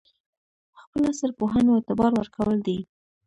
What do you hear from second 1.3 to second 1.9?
پوهنو